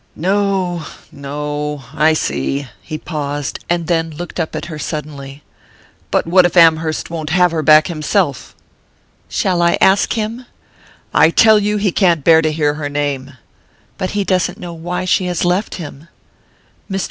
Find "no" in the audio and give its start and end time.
0.15-0.83, 1.11-1.83